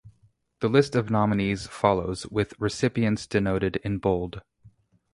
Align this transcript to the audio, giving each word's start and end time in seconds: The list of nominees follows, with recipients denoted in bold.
The 0.61 0.67
list 0.67 0.95
of 0.95 1.11
nominees 1.11 1.67
follows, 1.67 2.25
with 2.25 2.55
recipients 2.59 3.27
denoted 3.27 3.75
in 3.83 3.99
bold. 3.99 4.41